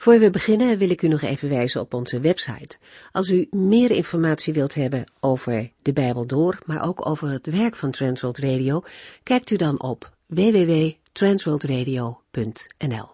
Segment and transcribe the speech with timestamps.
[0.00, 2.76] Voor we beginnen wil ik u nog even wijzen op onze website.
[3.12, 7.76] Als u meer informatie wilt hebben over de Bijbel door, maar ook over het werk
[7.76, 8.82] van Transworld Radio,
[9.22, 13.08] kijkt u dan op www.transworldradio.nl.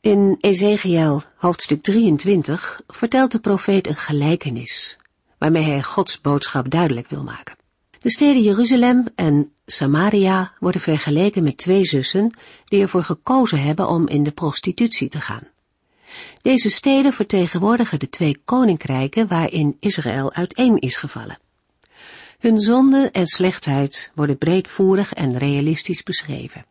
[0.00, 4.96] In Ezekiel hoofdstuk 23 vertelt de profeet een gelijkenis,
[5.38, 7.56] waarmee hij Gods boodschap duidelijk wil maken.
[7.98, 12.34] De steden Jeruzalem en Samaria worden vergeleken met twee zussen
[12.64, 15.50] die ervoor gekozen hebben om in de prostitutie te gaan.
[16.42, 21.38] Deze steden vertegenwoordigen de twee koninkrijken waarin Israël uiteen is gevallen.
[22.38, 26.64] Hun zonde en slechtheid worden breedvoerig en realistisch beschreven.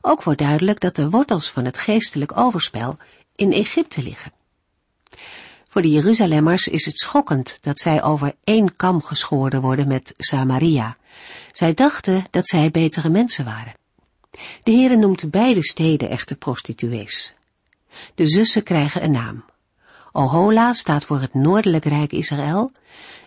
[0.00, 2.96] Ook wordt duidelijk dat de wortels van het geestelijk overspel
[3.36, 4.32] in Egypte liggen.
[5.68, 10.96] Voor de Jeruzalemmers is het schokkend dat zij over één kam geschoren worden met Samaria.
[11.52, 13.74] Zij dachten dat zij betere mensen waren.
[14.60, 17.34] De Heere noemt beide steden echte prostituees.
[18.14, 19.44] De zussen krijgen een naam.
[20.12, 22.72] Ohola staat voor het noordelijk rijk Israël.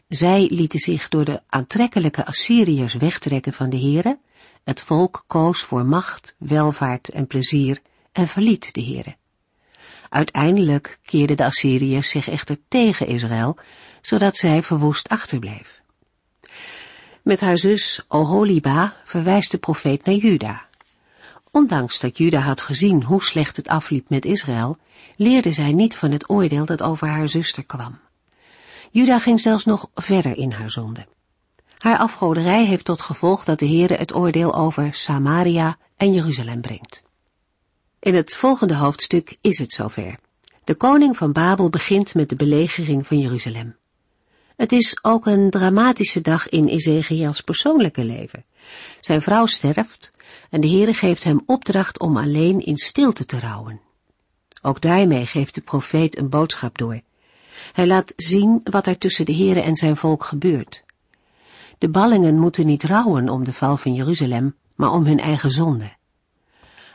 [0.07, 4.19] Zij lieten zich door de aantrekkelijke Assyriërs wegtrekken van de Here.
[4.63, 9.15] Het volk koos voor macht, welvaart en plezier en verliet de Here.
[10.09, 13.57] Uiteindelijk keerden de Assyriërs zich echter tegen Israël,
[14.01, 15.81] zodat zij verwoest achterbleef.
[17.21, 20.64] Met haar zus Oholiba verwijst de profeet naar Juda.
[21.55, 24.77] Ondanks dat Juda had gezien hoe slecht het afliep met Israël,
[25.15, 27.99] leerde zij niet van het oordeel dat over haar zuster kwam.
[28.91, 31.05] Juda ging zelfs nog verder in haar zonde.
[31.77, 37.03] Haar afgoderij heeft tot gevolg dat de Heere het oordeel over Samaria en Jeruzalem brengt.
[37.99, 40.17] In het volgende hoofdstuk is het zover.
[40.63, 43.75] De koning van Babel begint met de belegering van Jeruzalem.
[44.55, 48.45] Het is ook een dramatische dag in Ezekiels persoonlijke leven.
[49.01, 50.11] Zijn vrouw sterft
[50.49, 53.81] en de Heere geeft hem opdracht om alleen in stilte te rouwen.
[54.61, 57.01] Ook daarmee geeft de profeet een boodschap door.
[57.73, 60.83] Hij laat zien wat er tussen de Heere en zijn volk gebeurt.
[61.77, 65.93] De ballingen moeten niet rouwen om de val van Jeruzalem, maar om hun eigen zonde.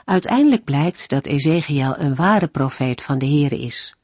[0.04, 3.94] Uiteindelijk blijkt dat Ezekiel een ware profeet van de Heere is.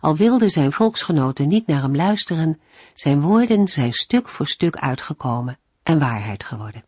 [0.00, 2.60] Al wilden zijn volksgenoten niet naar hem luisteren,
[2.94, 6.84] zijn woorden zijn stuk voor stuk uitgekomen en waarheid geworden.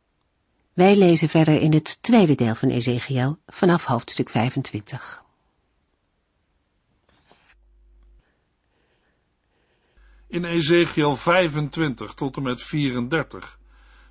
[0.76, 5.22] Wij lezen verder in het tweede deel van Ezekiel vanaf hoofdstuk 25.
[10.28, 13.59] In Ezekiel 25 tot en met 34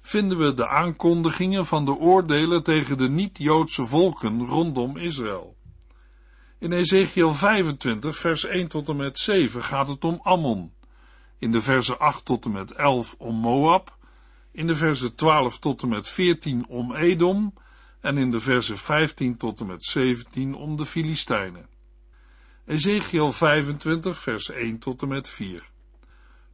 [0.02, 5.56] vinden we de aankondigingen van de oordelen tegen de niet-Joodse volken rondom Israël.
[6.60, 10.74] In Ezekiel 25, vers 1 tot en met 7 gaat het om Ammon.
[11.38, 13.98] In de versen 8 tot en met 11 om Moab.
[14.56, 17.54] In de versen 12 tot en met 14 om Edom.
[18.02, 21.70] En in de versen 15 tot en met 17 om de Filistijnen.
[22.66, 25.70] Ezekiel 25, vers 1 tot en met 4.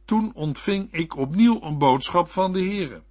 [0.04, 3.02] Toen ontving ik opnieuw een boodschap van de Heere.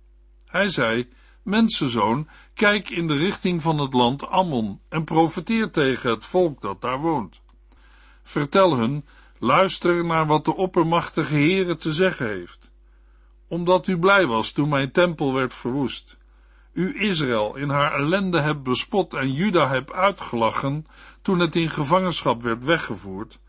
[0.45, 1.09] Hij zei,
[1.43, 6.81] Mensenzoon, kijk in de richting van het land Ammon en profeteer tegen het volk dat
[6.81, 7.41] daar woont.
[8.23, 9.05] Vertel hun,
[9.39, 12.70] luister naar wat de oppermachtige Heere te zeggen heeft.
[13.51, 16.17] Omdat u blij was toen mijn tempel werd verwoest,
[16.73, 20.87] u Israël in haar ellende hebt bespot en Juda hebt uitgelachen
[21.21, 23.39] toen het in gevangenschap werd weggevoerd,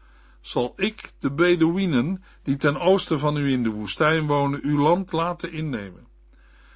[0.41, 5.12] zal ik de Bedouinen, die ten oosten van u in de woestijn wonen, uw land
[5.12, 6.06] laten innemen.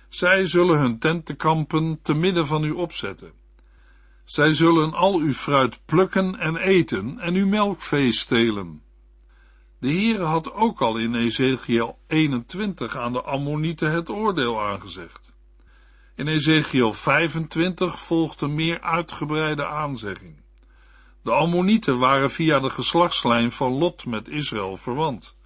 [0.09, 3.33] Zij zullen hun tentenkampen te midden van u opzetten.
[4.25, 8.83] Zij zullen al uw fruit plukken en eten en uw melkvee stelen.
[9.87, 15.33] De Heere had ook al in Ezekiel 21 aan de Ammonieten het oordeel aangezegd.
[16.15, 20.43] In Ezekiel 25 volgt een meer uitgebreide aanzegging.
[21.23, 25.37] De Ammonieten waren via de geslachtslijn van Lot met Israël verwant.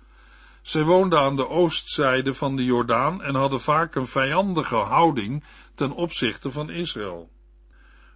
[0.62, 5.44] Zij woonden aan de oostzijde van de Jordaan en hadden vaak een vijandige houding
[5.74, 7.30] ten opzichte van Israël.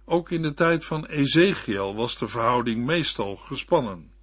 [0.05, 4.14] Ook in de tijd van Ezekiel was de verhouding meestal gespannen.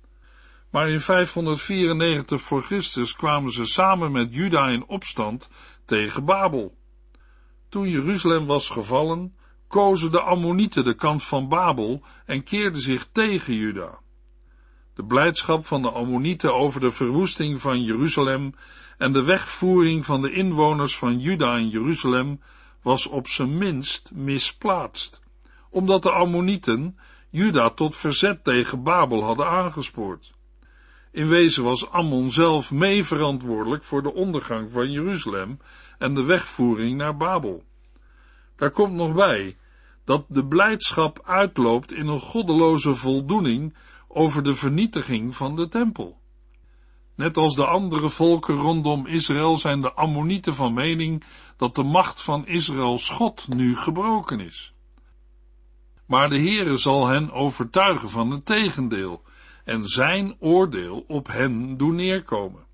[0.72, 5.48] Maar in 594 voor Christus kwamen ze samen met Juda in opstand
[5.84, 6.76] tegen Babel.
[7.68, 9.34] Toen Jeruzalem was gevallen,
[9.68, 13.98] kozen de Ammonieten de kant van Babel en keerden zich tegen Juda.
[14.94, 18.54] De blijdschap van de Ammonieten over de verwoesting van Jeruzalem
[18.98, 22.40] en de wegvoering van de inwoners van Juda en Jeruzalem
[22.82, 25.22] was op zijn minst misplaatst,
[25.70, 26.98] omdat de Ammonieten
[27.30, 30.31] Juda tot verzet tegen Babel hadden aangespoord.
[31.12, 35.58] In wezen was Ammon zelf mee verantwoordelijk voor de ondergang van Jeruzalem
[35.98, 37.62] en de wegvoering naar Babel.
[38.56, 39.56] Daar komt nog bij
[40.04, 43.76] dat de blijdschap uitloopt in een goddeloze voldoening
[44.08, 46.20] over de vernietiging van de tempel.
[47.14, 51.24] Net als de andere volken rondom Israël zijn de Ammonieten van mening
[51.56, 54.74] dat de macht van Israëls God nu gebroken is.
[56.06, 59.22] Maar de Heere zal hen overtuigen van het tegendeel
[59.64, 62.64] en zijn oordeel op hen doen neerkomen.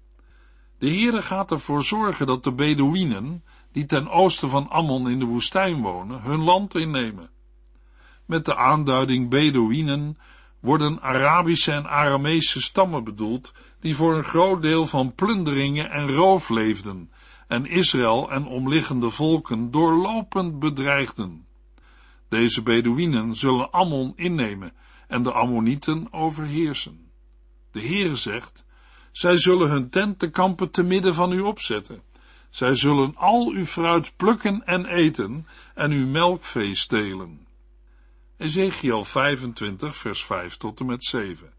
[0.79, 5.25] De Heere gaat ervoor zorgen dat de Bedouinen, die ten oosten van Ammon in de
[5.25, 7.31] woestijn wonen, hun land innemen.
[8.26, 10.19] Met de aanduiding Bedouinen
[10.61, 16.49] worden Arabische en Aramese stammen bedoeld, die voor een groot deel van plunderingen en roof
[16.49, 17.11] leefden,
[17.49, 21.46] en Israël en omliggende volken doorlopend bedreigden.
[22.29, 24.73] Deze Bedouinen zullen Ammon innemen
[25.08, 27.10] en de Ammonieten overheersen.
[27.70, 28.64] De Heere zegt,
[29.12, 32.02] zij zullen hun tentenkampen te midden van u opzetten.
[32.50, 37.46] Zij zullen al uw fruit plukken en eten en uw melkvee stelen.
[38.37, 41.52] Ezekiel 25 vers 5 tot en met 7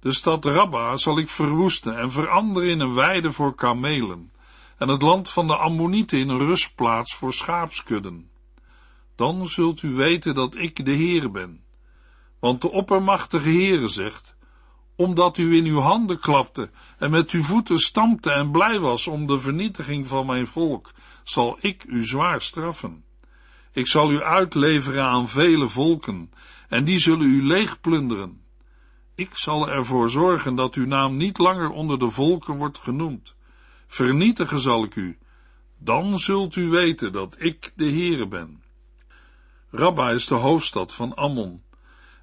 [0.00, 4.32] De stad Rabba zal ik verwoesten en veranderen in een weide voor kamelen
[4.78, 8.30] en het land van de Ammonieten in een rustplaats voor schaapskudden.
[9.16, 11.65] Dan zult u weten dat ik de Heer ben.
[12.46, 14.36] Want de oppermachtige Heere zegt,
[14.96, 19.26] omdat u in uw handen klapte en met uw voeten stampte en blij was om
[19.26, 20.90] de vernietiging van mijn volk,
[21.24, 23.04] zal ik u zwaar straffen.
[23.72, 26.30] Ik zal u uitleveren aan vele volken,
[26.68, 28.40] en die zullen u leeg plunderen.
[29.14, 33.34] Ik zal ervoor zorgen dat uw naam niet langer onder de volken wordt genoemd.
[33.86, 35.18] Vernietigen zal ik u.
[35.78, 38.62] Dan zult u weten dat ik de Heere ben.
[39.70, 41.64] Rabba is de hoofdstad van Ammon,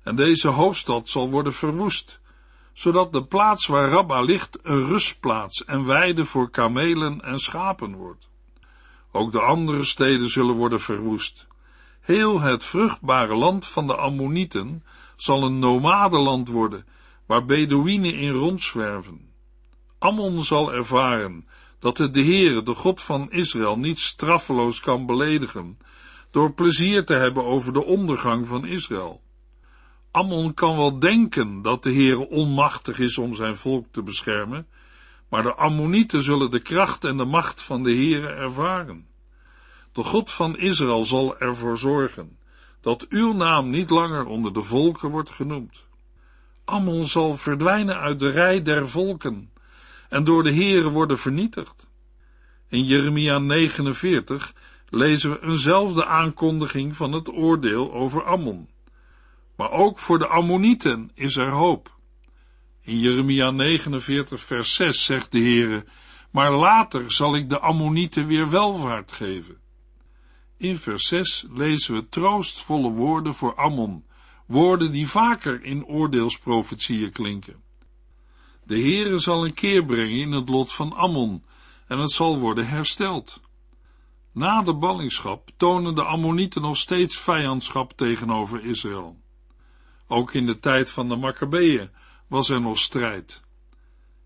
[0.04, 2.20] en deze hoofdstad zal worden verwoest,
[2.74, 8.30] zodat de plaats waar Rabba ligt een rustplaats en weide voor kamelen en schapen wordt.
[9.12, 11.48] Ook de andere steden zullen worden verwoest.
[12.02, 14.84] Heel het vruchtbare land van de Ammonieten
[15.16, 16.86] zal een nomadenland worden,
[17.26, 19.32] waar Bedouinen in rondzwerven.
[20.00, 21.48] Ammon zal ervaren
[21.80, 25.78] dat het de Heere, de God van Israël, niet straffeloos kan beledigen,
[26.32, 29.22] door plezier te hebben over de ondergang van Israël.
[30.14, 34.68] Ammon kan wel denken dat de Heere onmachtig is om zijn volk te beschermen,
[35.30, 39.08] maar de Ammonieten zullen de kracht en de macht van de Heere ervaren.
[39.92, 42.38] De God van Israël zal ervoor zorgen
[42.82, 45.84] dat uw naam niet langer onder de volken wordt genoemd.
[46.66, 49.52] Ammon zal verdwijnen uit de rij der volken
[50.10, 51.88] en door de Heere worden vernietigd.
[52.70, 54.54] In Jeremia 49
[54.90, 58.72] lezen we eenzelfde aankondiging van het oordeel over Ammon.
[59.56, 61.92] Maar ook voor de Ammonieten is er hoop.
[62.82, 65.86] In Jeremia 49 vers 6 zegt de Heere,
[66.32, 69.58] maar later zal ik de Ammonieten weer welvaart geven.
[70.58, 74.06] In vers 6 lezen we troostvolle woorden voor Ammon,
[74.48, 77.64] woorden die vaker in oordeelsprofetieën klinken.
[78.64, 81.44] De Heere zal een keer brengen in het lot van Ammon,
[81.88, 83.42] en het zal worden hersteld.
[84.32, 89.23] Na de ballingschap tonen de Ammonieten nog steeds vijandschap tegenover Israël.
[90.14, 91.90] Ook in de tijd van de Maccabeeën
[92.28, 93.42] was er nog strijd.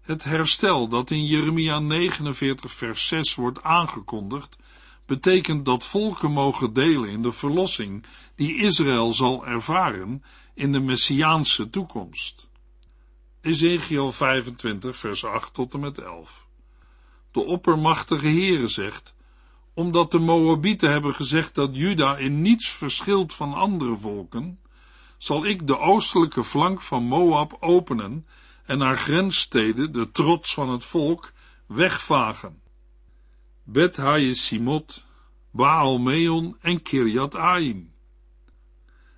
[0.01, 4.57] Het herstel dat in Jeremia 49 vers 6 wordt aangekondigd,
[5.05, 11.69] betekent dat volken mogen delen in de verlossing die Israël zal ervaren in de messiaanse
[11.69, 12.47] toekomst.
[13.41, 16.47] Ezekiel 25 vers 8 tot en met 11
[17.31, 19.13] De oppermachtige Heere zegt,
[19.73, 24.59] omdat de Moabieten hebben gezegd dat Juda in niets verschilt van andere volken,
[25.17, 28.27] zal ik de oostelijke flank van Moab openen
[28.65, 31.31] en haar grenssteden, de trots van het volk,
[31.67, 32.61] wegvagen.
[33.63, 33.99] Bet
[34.31, 35.05] Simot,
[35.51, 37.93] Baal Meon en Kirjat Aim.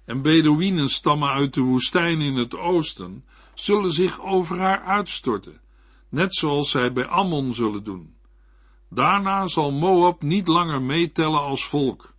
[0.05, 5.61] En Bedouinen stammen uit de woestijn in het oosten, zullen zich over haar uitstorten,
[6.09, 8.15] net zoals zij bij Ammon zullen doen.
[8.89, 12.13] Daarna zal Moab niet langer meetellen als volk.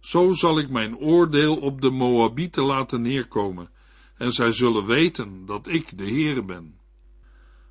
[0.00, 3.70] Zo zal ik mijn oordeel op de Moabieten laten neerkomen,
[4.16, 6.78] en zij zullen weten dat ik de Heere ben.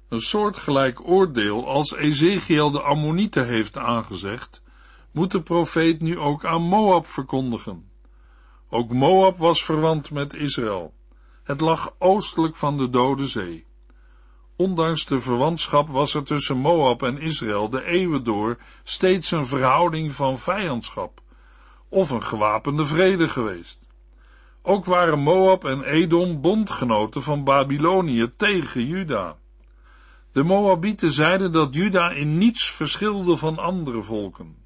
[0.10, 4.62] Een soortgelijk oordeel als Ezekiel de Ammonieten heeft aangezegd,
[5.12, 7.90] moet de profeet nu ook aan Moab verkondigen.
[8.70, 10.94] Ook Moab was verwant met Israël.
[11.44, 13.66] Het lag oostelijk van de Dode Zee.
[14.56, 20.12] Ondanks de verwantschap was er tussen Moab en Israël de eeuwen door steeds een verhouding
[20.12, 21.22] van vijandschap
[21.90, 23.88] of een gewapende vrede geweest.
[24.62, 29.38] Ook waren Moab en Edom bondgenoten van Babylonië tegen Juda.
[30.32, 34.58] De Moabieten zeiden dat Juda in niets verschilde van andere volken.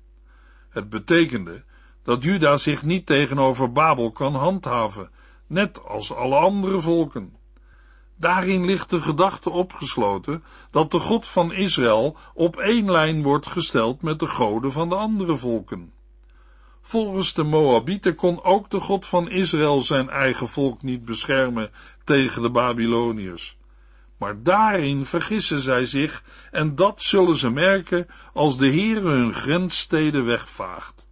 [0.70, 1.64] Het betekende
[2.04, 5.10] dat Juda zich niet tegenover Babel kan handhaven,
[5.48, 7.36] net als alle andere volken.
[8.16, 14.02] Daarin ligt de gedachte opgesloten dat de God van Israël op één lijn wordt gesteld
[14.02, 15.93] met de goden van de andere volken.
[16.86, 21.72] Volgens de Moabieten kon ook de God van Israël zijn eigen volk niet beschermen
[22.04, 23.58] tegen de Babyloniërs.
[24.18, 30.26] Maar daarin vergissen zij zich en dat zullen ze merken als de Heere hun grenssteden
[30.26, 31.08] wegvaagt.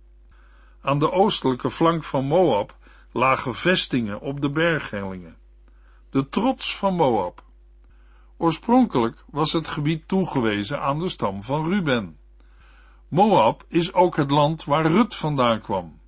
[0.81, 2.77] Aan de oostelijke flank van Moab
[3.11, 5.37] lagen vestingen op de berghellingen.
[6.09, 7.43] De trots van Moab.
[8.37, 12.19] Oorspronkelijk was het gebied toegewezen aan de stam van Ruben.
[13.11, 15.99] Moab is ook het land waar Rut vandaan kwam.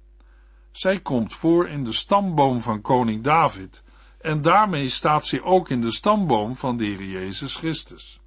[0.71, 3.83] Zij komt voor in de stamboom van koning David
[4.19, 8.19] en daarmee staat zij ook in de stamboom van de Heer Jezus Christus.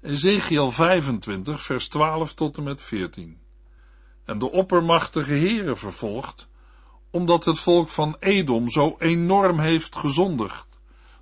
[0.00, 3.40] Ezekiel 25 vers 12 tot en met 14
[4.24, 6.48] En de oppermachtige Heere vervolgt,
[7.10, 10.66] omdat het volk van Edom zo enorm heeft gezondigd,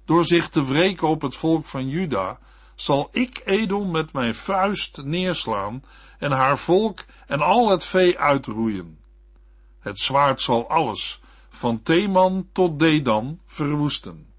[0.05, 2.39] door zich te wreken op het volk van Juda,
[2.81, 5.85] zal ik Edom met mijn vuist neerslaan
[6.19, 8.99] en haar volk en al het vee uitroeien.
[9.79, 14.33] Het zwaard zal alles, van Theman tot Dedan, verwoesten.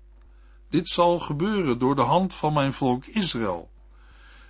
[0.69, 3.69] Dit zal gebeuren door de hand van mijn volk Israël.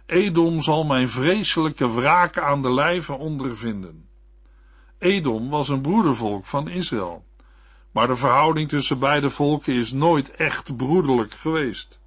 [0.05, 4.09] Edom zal mijn vreselijke wraak aan de lijve ondervinden.
[4.97, 7.25] Edom was een broedervolk van Israël,
[7.91, 12.00] maar de verhouding tussen beide volken is nooit echt broederlijk geweest.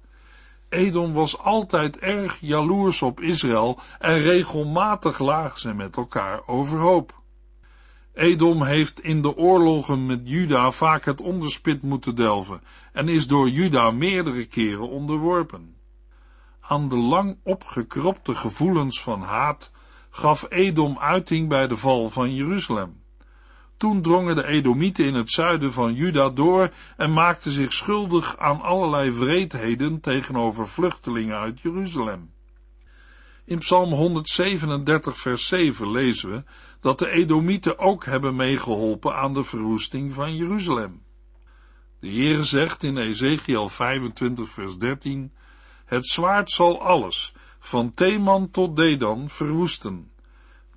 [0.69, 7.23] Edom was altijd erg jaloers op Israël en regelmatig lagen ze met elkaar overhoop.
[8.13, 12.61] Edom heeft in de oorlogen met Juda vaak het onderspit moeten delven
[12.93, 15.75] en is door Juda meerdere keren onderworpen.
[16.59, 19.71] Aan de lang opgekropte gevoelens van haat
[20.09, 23.03] gaf Edom uiting bij de val van Jeruzalem.
[23.77, 28.61] Toen drongen de Edomieten in het zuiden van Juda door en maakten zich schuldig aan
[28.61, 32.33] allerlei wreedheden tegenover vluchtelingen uit Jeruzalem.
[33.45, 36.43] In Psalm 137 vers 7 lezen we
[36.79, 41.03] dat de Edomieten ook hebben meegeholpen aan de verwoesting van Jeruzalem.
[41.99, 45.33] De Heere zegt in Ezekiel 25 vers 13,
[45.85, 50.11] het zwaard zal alles, van Theman tot Dedan, verwoesten.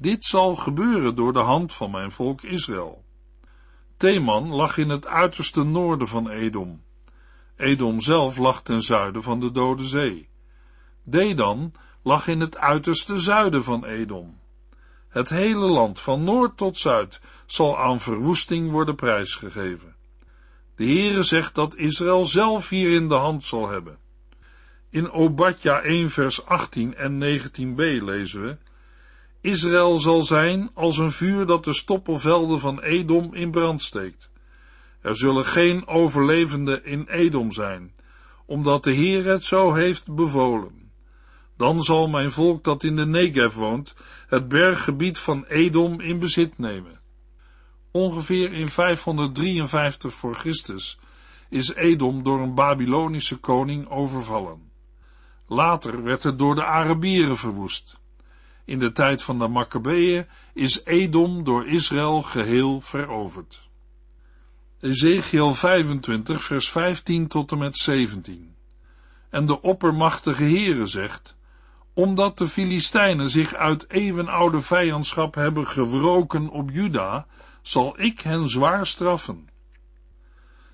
[0.00, 3.04] Dit zal gebeuren door de hand van mijn volk Israël.
[3.96, 6.82] Theman lag in het uiterste noorden van Edom.
[7.56, 10.28] Edom zelf lag ten zuiden van de Dode Zee.
[11.02, 14.40] Dedan lag in het uiterste zuiden van Edom.
[15.08, 19.96] Het hele land van noord tot zuid zal aan verwoesting worden prijsgegeven.
[20.76, 23.98] De Heere zegt dat Israël zelf hierin de hand zal hebben.
[24.90, 28.56] In Obadja 1 vers 18 en 19b lezen we,
[29.40, 34.30] Israël zal zijn als een vuur dat de stoppelvelden van Edom in brand steekt.
[35.00, 37.94] Er zullen geen overlevenden in Edom zijn,
[38.46, 40.92] omdat de Heer het zo heeft bevolen.
[41.56, 43.94] Dan zal mijn volk dat in de Negev woont,
[44.26, 47.00] het berggebied van Edom in bezit nemen.
[47.90, 50.98] Ongeveer in 553 voor Christus
[51.48, 54.70] is Edom door een Babylonische koning overvallen.
[55.46, 57.97] Later werd het door de Arabieren verwoest.
[58.68, 63.68] In de tijd van de Maccabeeën is Edom door Israël geheel veroverd.
[64.80, 68.54] Ezekiel 25 vers 15 tot en met 17
[69.30, 71.36] En de oppermachtige Heere zegt,
[71.94, 77.26] omdat de Filistijnen zich uit eeuwenoude vijandschap hebben gewroken op Juda,
[77.62, 79.48] zal ik hen zwaar straffen.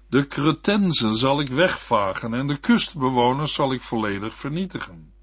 [0.09, 5.14] De Cretenzen zal ik wegvagen en de kustbewoners zal ik volledig vernietigen.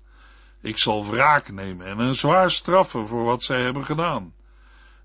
[0.61, 4.33] Ik zal wraak nemen en hen zwaar straffen voor wat zij hebben gedaan.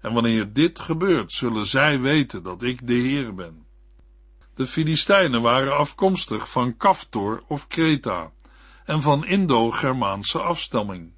[0.01, 3.67] En wanneer dit gebeurt, zullen zij weten dat ik de Heer ben.
[4.55, 8.33] De Filistijnen waren afkomstig van Kaftor of Kreta
[8.85, 11.13] en van Indo-Germaanse afstamming.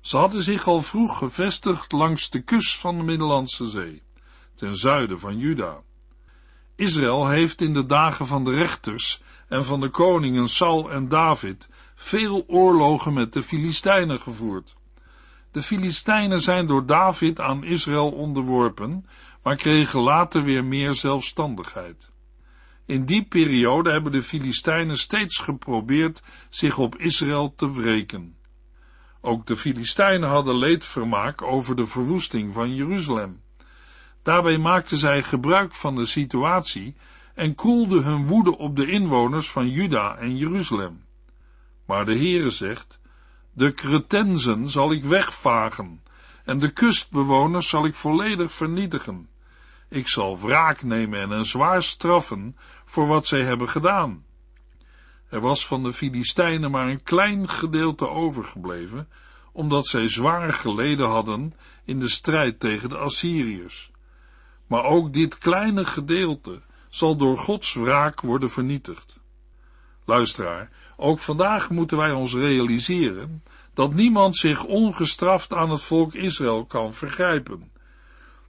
[0.00, 4.02] Ze hadden zich al vroeg gevestigd langs de kust van de Middellandse Zee,
[4.54, 5.82] ten zuiden van Juda.
[6.76, 11.68] Israël heeft in de dagen van de rechters en van de koningen Saul en David
[12.02, 14.74] veel oorlogen met de Filistijnen gevoerd.
[15.50, 19.06] De Filistijnen zijn door David aan Israël onderworpen,
[19.42, 22.10] maar kregen later weer meer zelfstandigheid.
[22.86, 28.36] In die periode hebben de Filistijnen steeds geprobeerd zich op Israël te wreken.
[29.20, 33.40] Ook de Filistijnen hadden leedvermaak over de verwoesting van Jeruzalem.
[34.22, 36.94] Daarbij maakten zij gebruik van de situatie
[37.34, 41.10] en koelden hun woede op de inwoners van Juda en Jeruzalem.
[41.92, 43.00] Maar de Heere zegt,
[43.52, 46.02] de Cretenzen zal ik wegvagen
[46.44, 49.28] en de kustbewoners zal ik volledig vernietigen.
[49.88, 54.24] Ik zal wraak nemen en hen zwaar straffen voor wat zij hebben gedaan.
[55.28, 59.08] Er was van de Filistijnen maar een klein gedeelte overgebleven,
[59.52, 63.90] omdat zij zwaar geleden hadden in de strijd tegen de Assyriërs.
[64.66, 69.20] Maar ook dit kleine gedeelte zal door Gods wraak worden vernietigd.
[70.04, 70.70] Luisteraar,
[71.02, 73.42] ook vandaag moeten wij ons realiseren
[73.74, 77.70] dat niemand zich ongestraft aan het volk Israël kan vergrijpen.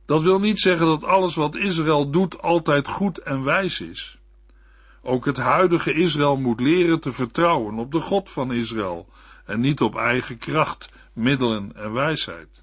[0.06, 4.18] Dat wil niet zeggen dat alles wat Israël doet altijd goed en wijs is.
[5.02, 9.08] Ook het huidige Israël moet leren te vertrouwen op de God van Israël
[9.46, 12.62] en niet op eigen kracht, middelen en wijsheid.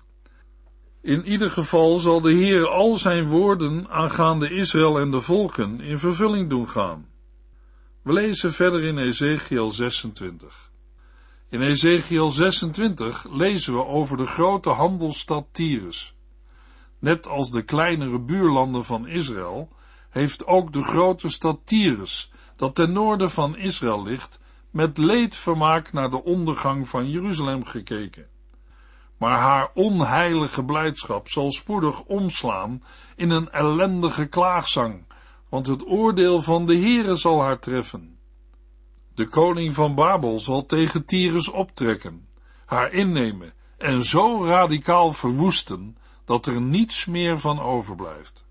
[1.02, 5.98] In ieder geval zal de Heer al zijn woorden aangaande Israël en de volken in
[5.98, 7.09] vervulling doen gaan.
[8.02, 10.70] We lezen verder in Ezekiel 26.
[11.48, 16.14] In Ezekiel 26 lezen we over de grote handelsstad Tyrus.
[16.98, 19.68] Net als de kleinere buurlanden van Israël,
[20.10, 24.40] heeft ook de grote stad Tyrus, dat ten noorden van Israël ligt,
[24.70, 28.28] met leedvermaak naar de ondergang van Jeruzalem gekeken.
[29.16, 32.82] Maar haar onheilige blijdschap zal spoedig omslaan
[33.16, 35.04] in een ellendige klaagzang,
[35.50, 38.18] want het oordeel van de Heere zal haar treffen.
[39.14, 42.28] De koning van Babel zal tegen Tyrus optrekken,
[42.66, 48.46] haar innemen en zo radicaal verwoesten dat er niets meer van overblijft.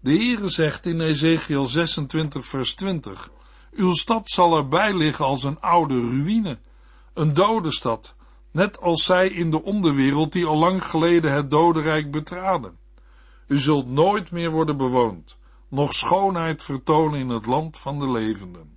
[0.00, 3.30] De Heere zegt in Ezekiel 26 vers 20,
[3.70, 6.58] uw stad zal erbij liggen als een oude ruïne,
[7.14, 8.14] een dode stad,
[8.52, 12.78] net als zij in de onderwereld die al lang geleden het dodenrijk betraden.
[13.46, 15.36] U zult nooit meer worden bewoond,
[15.70, 18.76] nog schoonheid vertonen in het land van de levenden.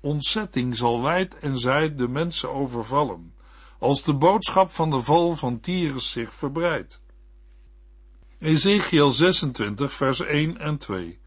[0.00, 3.34] Ontzetting zal wijd en zijd de mensen overvallen,
[3.78, 7.02] als de boodschap van de val van Tyrus zich verbreidt.
[8.38, 11.20] Ezekiel 26, vers 1 en 2.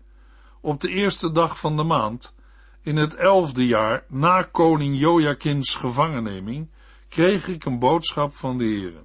[0.62, 2.36] Op de eerste dag van de maand,
[2.82, 6.72] in het elfde jaar na koning Joachim's gevangenneming,
[7.08, 9.04] kreeg ik een boodschap van de Heere.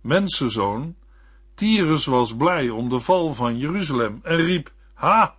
[0.00, 0.96] Mensenzoon,
[1.60, 5.36] Tyrus was blij om de val van Jeruzalem en riep, ha,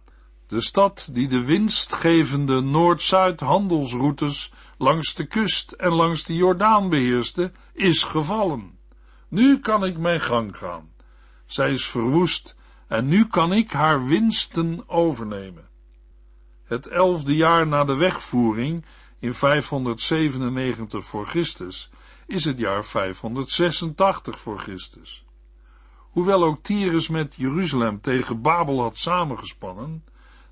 [0.48, 7.52] de stad die de winstgevende Noord-Zuid handelsroutes langs de kust en langs de Jordaan beheerste,
[7.74, 8.78] is gevallen.
[9.28, 10.90] Nu kan ik mijn gang gaan.
[11.46, 12.56] Zij is verwoest
[12.88, 15.70] en nu kan ik haar winsten overnemen.
[16.64, 18.86] Het elfde jaar na de wegvoering
[19.20, 21.90] in 597 voor Christus
[22.28, 25.26] is het jaar 586 voor Christus.
[26.12, 30.04] Hoewel ook Tyrus met Jeruzalem tegen Babel had samengespannen,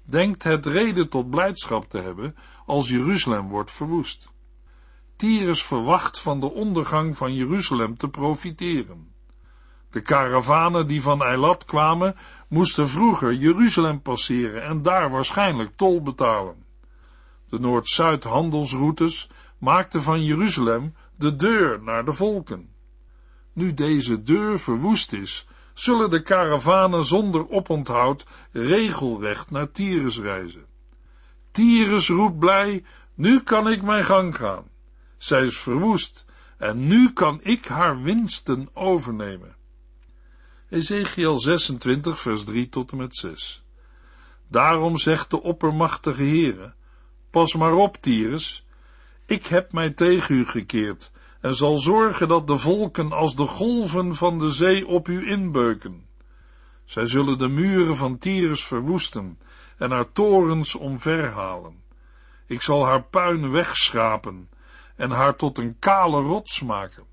[0.03, 4.29] denkt het reden tot blijdschap te hebben als Jeruzalem wordt verwoest.
[5.15, 9.13] Tyrus verwacht van de ondergang van Jeruzalem te profiteren.
[9.89, 12.15] De karavanen die van Eilat kwamen,
[12.47, 16.63] moesten vroeger Jeruzalem passeren en daar waarschijnlijk tol betalen.
[17.49, 22.69] De Noord-Zuid handelsroutes maakten van Jeruzalem de deur naar de volken.
[23.53, 30.65] Nu deze deur verwoest is, zullen de karavanen zonder oponthoud regelrecht naar Tyrus reizen.
[31.51, 32.83] Tyrus roept blij,
[33.13, 34.69] nu kan ik mijn gang gaan.
[35.17, 36.25] Zij is verwoest
[36.57, 39.55] en nu kan ik haar winsten overnemen.
[40.69, 43.63] Ezekiel 26 vers 3 tot en met 6
[44.47, 46.73] Daarom zegt de oppermachtige Heere,
[47.29, 48.65] pas maar op, Tyrus,
[49.25, 54.15] ik heb mij tegen u gekeerd en zal zorgen dat de volken als de golven
[54.15, 56.07] van de zee op u inbeuken.
[56.85, 59.39] Zij zullen de muren van Tyrus verwoesten
[59.77, 61.83] en haar torens omverhalen.
[62.47, 64.49] Ik zal haar puin wegschrapen
[64.95, 67.03] en haar tot een kale rots maken.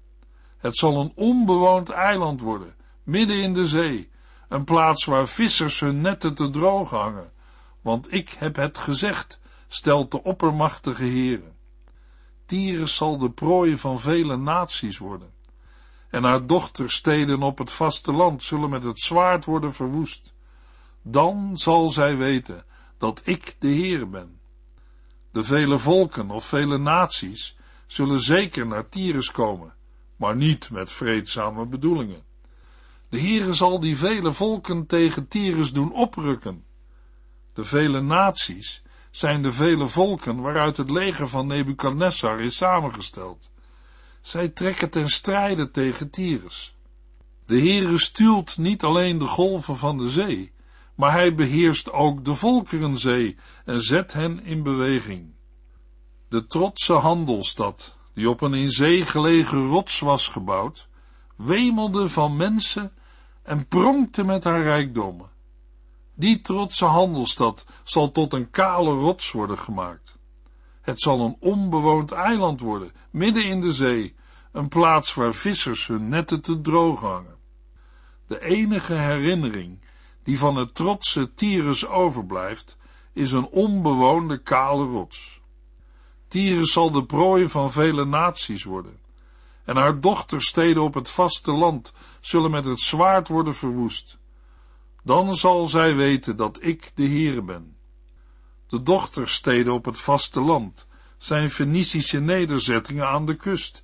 [0.58, 4.10] Het zal een onbewoond eiland worden, midden in de zee,
[4.48, 7.32] een plaats waar vissers hun netten te droog hangen,
[7.80, 11.55] want ik heb het gezegd, stelt de oppermachtige Heere.
[12.46, 15.32] Tyrus zal de prooi van vele naties worden.
[16.10, 20.34] En haar dochtersteden op het vasteland zullen met het zwaard worden verwoest.
[21.02, 22.64] Dan zal zij weten
[22.98, 24.40] dat ik de Heer ben.
[25.30, 27.56] De vele volken of vele naties
[27.86, 29.74] zullen zeker naar Tyrus komen,
[30.16, 32.22] maar niet met vreedzame bedoelingen.
[33.08, 36.64] De Heere zal die vele volken tegen Tyrus doen oprukken.
[37.52, 38.82] De vele naties
[39.16, 43.50] zijn de vele volken waaruit het leger van Nebukadnessar is samengesteld.
[44.20, 46.76] Zij trekken ten strijde tegen Tyrus.
[47.46, 50.52] De Heere stuurt niet alleen de golven van de zee,
[50.94, 55.34] maar hij beheerst ook de volkerenzee en zet hen in beweging.
[56.28, 60.88] De trotse handelsstad, die op een in zee gelegen rots was gebouwd,
[61.36, 62.92] wemelde van mensen
[63.42, 65.35] en pronkte met haar rijkdommen.
[66.18, 70.18] Die trotse handelsstad zal tot een kale rots worden gemaakt.
[70.80, 74.14] Het zal een onbewoond eiland worden, midden in de zee,
[74.52, 77.36] een plaats waar vissers hun netten te droog hangen.
[78.26, 79.78] De enige herinnering
[80.26, 82.76] die van het trotse Tyrus overblijft,
[83.12, 85.40] is een onbewoonde kale rots.
[86.28, 88.98] Tyrus zal de prooi van vele naties worden,
[89.64, 94.18] en haar dochtersteden op het vasteland zullen met het zwaard worden verwoest.
[95.06, 97.76] Dan zal zij weten dat ik de Heere ben.
[98.66, 100.86] De dochtersteden op het vasteland
[101.18, 103.82] zijn Fenicische nederzettingen aan de kust,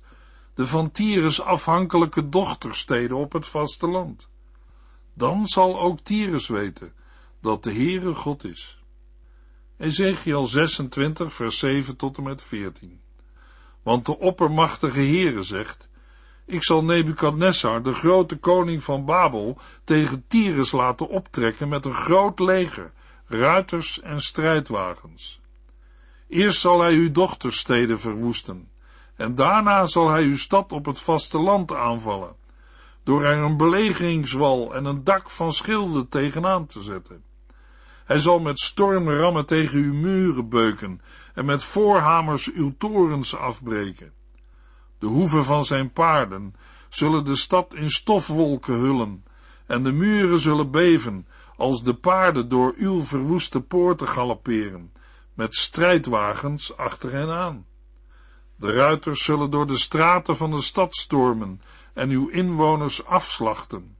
[0.53, 4.29] de van Tyrus afhankelijke dochtersteden op het vasteland.
[5.13, 6.93] Dan zal ook Tyrus weten
[7.41, 8.83] dat de Heere God is.
[9.77, 13.01] Ezekiel 26 vers 7 tot en met 14
[13.83, 15.89] Want de oppermachtige Heere zegt,
[16.45, 22.39] ik zal Nebukadnessar, de grote koning van Babel, tegen Tyrus laten optrekken met een groot
[22.39, 22.91] leger,
[23.25, 25.41] ruiters en strijdwagens.
[26.27, 28.69] Eerst zal hij uw dochtersteden verwoesten,
[29.15, 32.35] en daarna zal hij uw stad op het vasteland aanvallen,
[33.03, 37.23] door er een belegeringswal en een dak van schilden tegenaan te zetten.
[38.05, 41.01] Hij zal met stormrammen tegen uw muren beuken
[41.33, 44.13] en met voorhamers uw torens afbreken.
[45.03, 46.55] De hoeven van zijn paarden
[46.89, 49.23] zullen de stad in stofwolken hullen
[49.65, 54.93] en de muren zullen beven als de paarden door uw verwoeste poorten galopperen,
[55.33, 57.65] met strijdwagens achter hen aan.
[58.55, 61.61] De ruiters zullen door de straten van de stad stormen
[61.93, 63.97] en uw inwoners afslachten.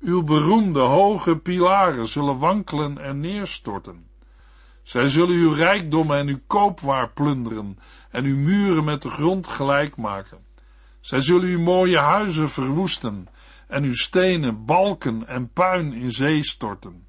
[0.00, 4.06] Uw beroemde hoge pilaren zullen wankelen en neerstorten.
[4.86, 7.78] Zij zullen uw rijkdommen en uw koopwaar plunderen
[8.10, 10.38] en uw muren met de grond gelijk maken.
[11.00, 13.28] Zij zullen uw mooie huizen verwoesten
[13.68, 17.06] en uw stenen, balken en puin in zee storten.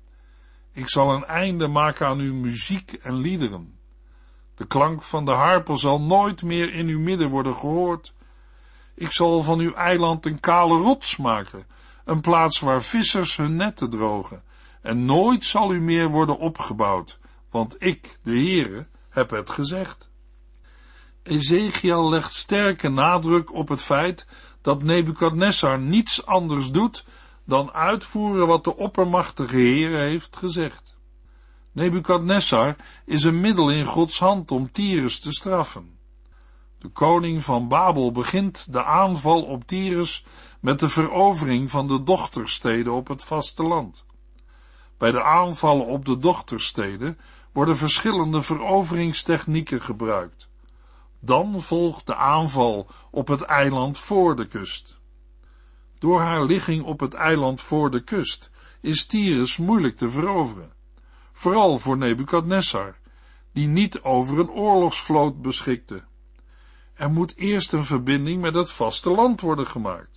[0.72, 3.80] Ik zal een einde maken aan uw muziek en liederen.
[4.56, 8.14] De klank van de harpen zal nooit meer in uw midden worden gehoord.
[8.96, 11.66] Ik zal van uw eiland een kale rots maken,
[12.06, 14.44] een plaats waar vissers hun netten drogen,
[14.82, 17.20] en nooit zal u meer worden opgebouwd,
[17.58, 20.10] want ik, de Heere, heb het gezegd.
[21.24, 24.28] Ezekiel legt sterke nadruk op het feit
[24.62, 27.06] dat Nebukadnessar niets anders doet
[27.46, 30.98] dan uitvoeren wat de oppermachtige Heere heeft gezegd.
[31.72, 35.98] Nebukadnessar is een middel in Gods hand om Tyrus te straffen.
[36.80, 40.26] De koning van Babel begint de aanval op Tyrus
[40.60, 44.06] met de verovering van de dochtersteden op het vasteland.
[44.98, 47.18] Bij de aanvallen op de dochtersteden
[47.58, 50.50] worden verschillende veroveringstechnieken gebruikt.
[51.20, 55.00] Dan volgt de aanval op het eiland voor de kust.
[56.00, 60.74] Door haar ligging op het eiland voor de kust is Tyrus moeilijk te veroveren,
[61.32, 62.96] vooral voor Nebukadnessar,
[63.52, 66.04] die niet over een oorlogsvloot beschikte.
[66.94, 70.17] Er moet eerst een verbinding met het vasteland worden gemaakt.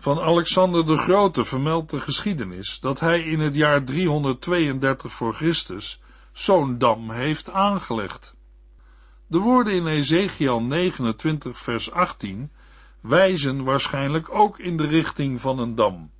[0.00, 6.00] Van Alexander de Grote vermeldt de geschiedenis dat hij in het jaar 332 voor Christus
[6.32, 8.34] zo'n dam heeft aangelegd.
[9.26, 12.52] De woorden in Ezekiel 29 vers 18
[13.00, 16.10] wijzen waarschijnlijk ook in de richting van een dam.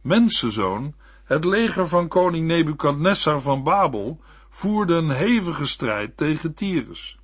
[0.00, 7.18] Mensenzoon, het leger van koning Nebukadnessar van Babel voerde een hevige strijd tegen Tyrus.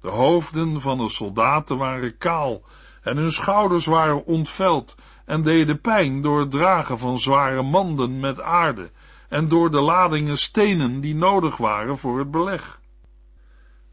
[0.00, 2.62] De hoofden van de soldaten waren kaal
[3.02, 8.40] en hun schouders waren ontveld en deden pijn door het dragen van zware manden met
[8.40, 8.90] aarde
[9.28, 12.80] en door de ladingen stenen die nodig waren voor het beleg.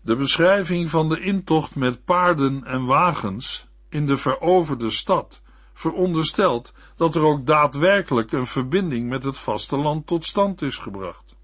[0.02, 5.42] De beschrijving van de intocht met paarden en wagens in de veroverde stad
[5.74, 11.36] veronderstelt dat er ook daadwerkelijk een verbinding met het vasteland tot stand is gebracht.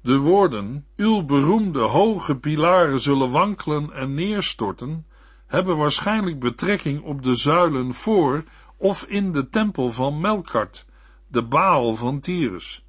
[0.00, 5.06] De woorden, uw beroemde hoge pilaren zullen wankelen en neerstorten,
[5.52, 8.44] hebben waarschijnlijk betrekking op de zuilen voor
[8.76, 10.86] of in de tempel van Melkart,
[11.26, 12.84] de Baal van Tyrus,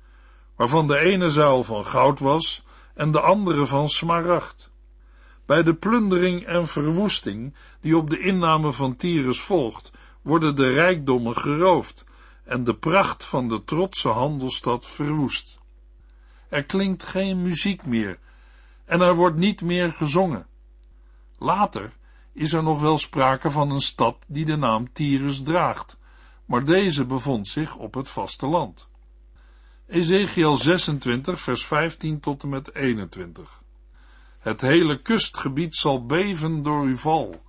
[0.56, 4.72] waarvan de ene zuil van goud was en de andere van smaragd.
[5.46, 11.38] Bij de plundering en verwoesting die op de inname van Tyrus volgt, worden de rijkdommen
[11.38, 12.06] geroofd
[12.44, 15.60] en de pracht van de trotse handelsstad verwoest.
[16.50, 18.20] Er klinkt geen muziek meer
[18.86, 20.48] en er wordt niet meer gezongen.
[21.38, 21.92] Later
[22.34, 25.98] is er nog wel sprake van een stad die de naam Tyrus draagt,
[26.46, 28.88] maar deze bevond zich op het vasteland.
[29.88, 33.62] Ezekiel 26, vers 15 tot en met 21.
[34.40, 37.42] Het hele kustgebied zal beven door uw val.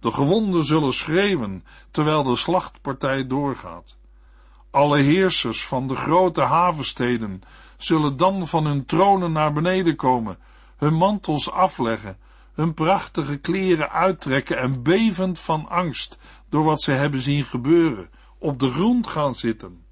[0.00, 3.96] De gewonden zullen schreeuwen, terwijl de slachtpartij doorgaat.
[4.70, 7.42] Alle heersers van de grote havensteden
[7.76, 10.38] zullen dan van hun tronen naar beneden komen,
[10.76, 12.18] hun mantels afleggen,
[12.58, 16.18] hun prachtige kleren uittrekken en bevend van angst
[16.48, 19.84] door wat ze hebben zien gebeuren, op de grond gaan zitten.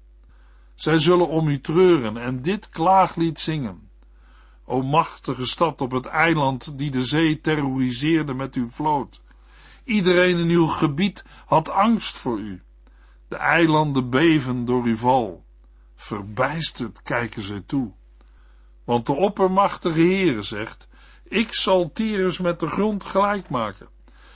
[0.75, 3.89] Zij zullen om u treuren en dit klaaglied zingen.
[4.65, 9.21] O machtige stad op het eiland die de zee terroriseerde met uw vloot.
[9.83, 12.61] Iedereen in uw gebied had angst voor u.
[13.27, 15.43] De eilanden beven door uw val.
[15.95, 17.91] Verbijsterd kijken zij toe.
[18.83, 20.86] Want de oppermachtige Heere zegt,
[21.29, 23.87] ik zal Tyrus met de grond gelijk maken.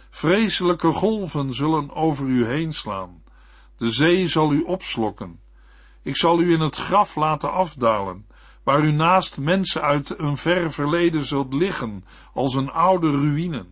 [0.09, 3.23] Vreselijke golven zullen over u heen slaan.
[3.77, 5.39] De zee zal u opslokken.
[6.01, 8.25] Ik zal u in het graf laten afdalen,
[8.63, 13.65] waar u naast mensen uit een ver verleden zult liggen, als een oude ruïne.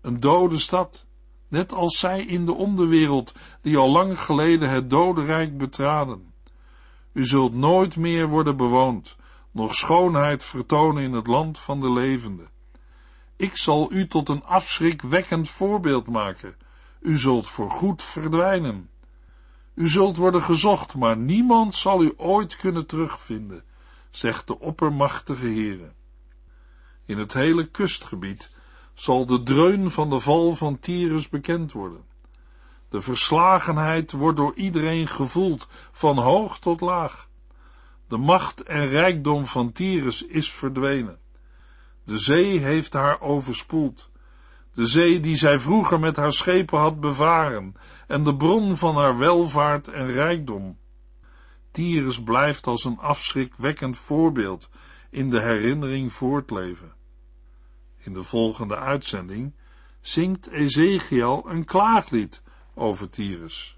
[0.00, 1.04] Een dode stad,
[1.48, 6.32] net als zij in de onderwereld, die al lang geleden het dodenrijk betraden.
[7.12, 9.16] U zult nooit meer worden bewoond,
[9.58, 12.48] nog schoonheid vertonen in het land van de levenden.
[13.36, 16.56] Ik zal u tot een afschrikwekkend voorbeeld maken.
[17.00, 18.90] U zult voorgoed verdwijnen.
[19.74, 23.64] U zult worden gezocht, maar niemand zal u ooit kunnen terugvinden,
[24.10, 25.92] zegt de oppermachtige Heere.
[27.04, 28.50] In het hele kustgebied
[28.94, 32.04] zal de dreun van de val van Tyrus bekend worden.
[32.88, 37.27] De verslagenheid wordt door iedereen gevoeld, van hoog tot laag.
[38.08, 41.18] De macht en rijkdom van Tyrus is verdwenen.
[42.04, 44.10] De zee heeft haar overspoeld.
[44.74, 47.74] De zee die zij vroeger met haar schepen had bevaren
[48.06, 50.78] en de bron van haar welvaart en rijkdom.
[51.70, 54.70] Tyrus blijft als een afschrikwekkend voorbeeld
[55.10, 56.92] in de herinnering voortleven.
[57.96, 59.54] In de volgende uitzending
[60.00, 62.42] zingt Ezekiel een klaaglied
[62.74, 63.77] over Tyrus.